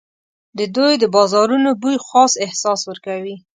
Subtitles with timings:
[0.57, 3.35] د دوی د بازارونو بوی خاص احساس ورکوي.